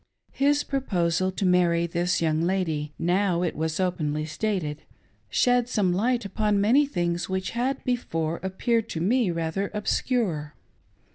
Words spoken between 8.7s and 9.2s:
to